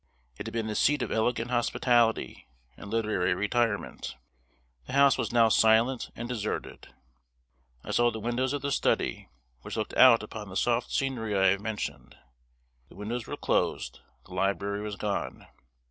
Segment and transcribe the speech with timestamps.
[0.35, 4.15] It had been the seat of elegant hospitality and literary retirement.
[4.87, 6.91] The house was now silent and deserted.
[7.83, 9.29] I saw the windows of the study,
[9.61, 12.17] which looked out upon the soft scenery I have mentioned.
[12.89, 15.45] The windows were closed the library was gone.